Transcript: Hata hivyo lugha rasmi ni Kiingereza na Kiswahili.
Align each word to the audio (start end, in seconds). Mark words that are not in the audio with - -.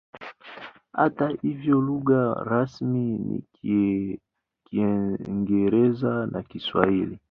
Hata 0.99 1.27
hivyo 1.41 1.75
lugha 1.81 2.33
rasmi 2.43 3.05
ni 3.27 3.43
Kiingereza 4.67 6.29
na 6.31 6.43
Kiswahili. 6.43 7.19